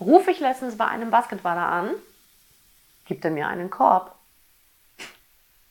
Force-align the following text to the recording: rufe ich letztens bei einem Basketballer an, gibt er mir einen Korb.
rufe 0.00 0.30
ich 0.30 0.40
letztens 0.40 0.76
bei 0.76 0.86
einem 0.86 1.10
Basketballer 1.10 1.66
an, 1.66 1.90
gibt 3.06 3.24
er 3.24 3.30
mir 3.30 3.48
einen 3.48 3.70
Korb. 3.70 4.14